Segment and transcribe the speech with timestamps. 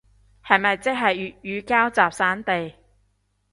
[0.43, 2.73] 係咪即係粵語膠集散地